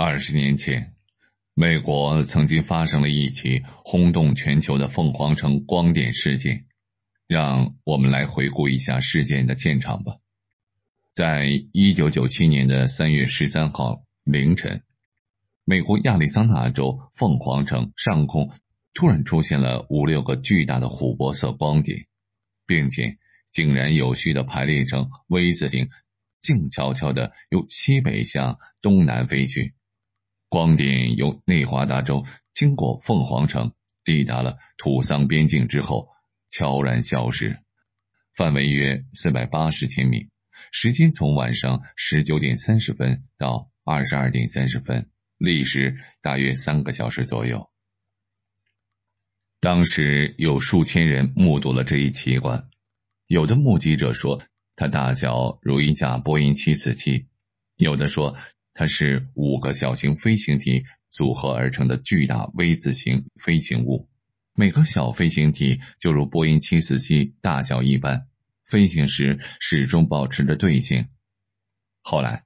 [0.00, 0.94] 二十年前，
[1.54, 6.66] 美国曾经发生了一起轰动全球的凤凰城光点事件。
[7.26, 10.18] 让我们来回顾一下事件的现场吧。
[11.12, 14.84] 在一九九七年的三月十三号凌晨，
[15.64, 18.52] 美国亚利桑那州凤凰城上空
[18.94, 22.06] 突然出现了五六个巨大的琥珀色光点，
[22.68, 23.18] 并且
[23.50, 25.88] 井然有序的排列成 V 字形，
[26.40, 29.74] 静悄悄的由西北向东南飞去。
[30.50, 36.08] 光点由内华达州经过凤凰城，抵达了土桑边境之后，
[36.48, 37.58] 悄然消失，
[38.34, 40.30] 范围约四百八十千米，
[40.72, 47.68] 时间从晚上十九点三十分到二十二点三十分，历时大约三个小时左右。
[49.60, 52.70] 当时有数千人目睹了这一奇观，
[53.26, 54.40] 有的目击者说，
[54.76, 57.26] 它大小如一架波音七四七，
[57.76, 58.34] 有的说。
[58.78, 64.08] 它是五个小型飞行体组合而成的巨大 V 字形飞行物，
[64.54, 68.28] 每个小飞行体就如波音747大小一般，
[68.64, 71.08] 飞行时始终保持着队形。
[72.02, 72.44] 后来，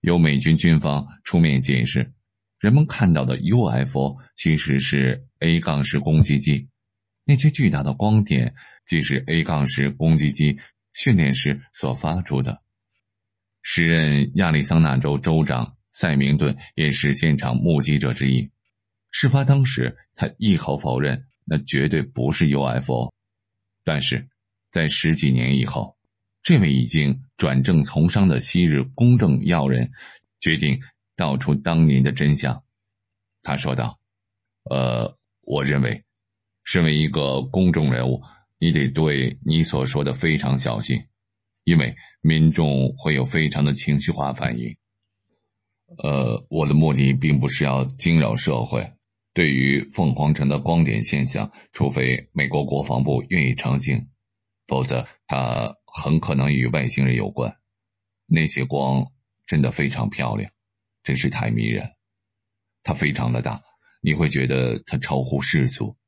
[0.00, 2.12] 由美军军方出面解释，
[2.58, 6.70] 人们看到的 UFO 其实是 A 杠式攻击机，
[7.22, 10.58] 那些巨大的光点即是 A 杠式攻击机
[10.92, 12.64] 训练时所发出的。
[13.62, 18.50] 时任亚利桑那州州长塞明顿也是现场目击者之一。
[19.10, 23.12] 事发当时，他一口否认那绝对不是 UFO。
[23.84, 24.28] 但是，
[24.70, 25.96] 在十几年以后，
[26.42, 29.92] 这位已经转正从商的昔日公正要人
[30.40, 30.78] 决定
[31.16, 32.62] 道出当年的真相。
[33.42, 33.98] 他说道
[34.70, 36.04] ：“呃，我认为，
[36.64, 38.22] 身为一个公众人物，
[38.58, 41.06] 你得对你所说的非常小心。”
[41.68, 44.78] 因为民众会有非常的情绪化反应，
[45.98, 48.94] 呃，我的目的并不是要惊扰社会。
[49.34, 54.08] 对于凤凰城的光点现象，除非美国国防部愿意澄清，
[54.66, 57.58] 否则它很可能与外星人有关。
[58.24, 59.12] 那些光
[59.44, 60.50] 真的非常漂亮，
[61.02, 61.90] 真是太迷人。
[62.82, 63.60] 它非常的大，
[64.00, 65.98] 你会觉得它超乎世俗，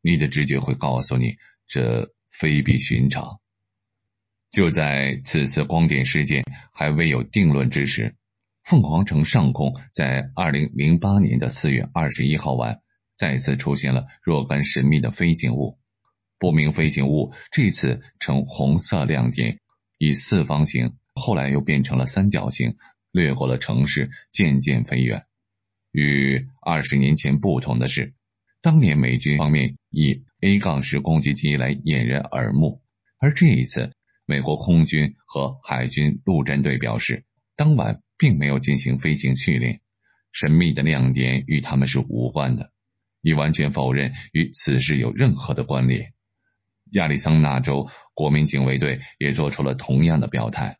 [0.00, 1.36] 你的直觉会告诉你
[1.66, 3.40] 这非比寻常。
[4.52, 8.16] 就在此次光点事件还未有定论之时，
[8.62, 12.82] 凤凰城上空在二零零八年的四月二十一号晚
[13.16, 15.78] 再次出现了若干神秘的飞行物。
[16.38, 19.58] 不明飞行物这次呈红色亮点，
[19.96, 22.76] 以四方形，后来又变成了三角形，
[23.10, 25.24] 掠过了城市，渐渐飞远。
[25.92, 28.12] 与二十年前不同的是，
[28.60, 32.82] 当年美军方面以 A 杠十攻击机来掩人耳目，
[33.16, 33.94] 而这一次。
[34.24, 37.24] 美国空军和海军陆战队表示，
[37.56, 39.80] 当晚并没有进行飞行训练，
[40.32, 42.72] 神秘的亮点与他们是无关的，
[43.20, 46.14] 已完全否认与此事有任何的关联。
[46.92, 50.78] 亚利桑那州国民警卫队也做出了同样的表态。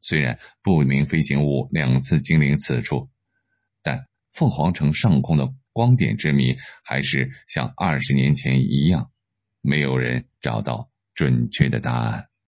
[0.00, 3.10] 虽然不明飞行物两次经临此处，
[3.82, 9.10] 但凤凰城上空的光点之谜还是像二十年前一样，
[9.60, 12.29] 没有人找到准确的答案。